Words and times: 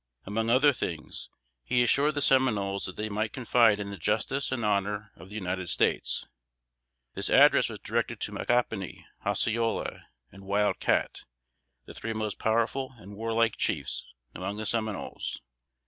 Among 0.25 0.49
other 0.49 0.73
things, 0.73 1.29
he 1.63 1.83
assured 1.83 2.15
the 2.15 2.23
Seminoles 2.23 2.85
that 2.85 2.95
they 2.95 3.07
might 3.07 3.33
confide 3.33 3.77
in 3.77 3.91
the 3.91 3.97
justice 3.97 4.51
and 4.51 4.65
honor 4.65 5.11
of 5.15 5.29
the 5.29 5.35
United 5.35 5.69
States. 5.69 6.25
This 7.13 7.29
address 7.29 7.69
was 7.69 7.77
directed 7.77 8.19
to 8.21 8.31
Micanopy, 8.31 9.05
Osceola 9.23 10.07
and 10.31 10.47
Wild 10.47 10.79
Cat, 10.79 11.25
the 11.85 11.93
three 11.93 12.13
most 12.13 12.39
powerful 12.39 12.95
and 12.97 13.15
warlike 13.15 13.57
chiefs 13.57 14.07
among 14.33 14.57
the 14.57 14.65
Seminoles. 14.65 15.39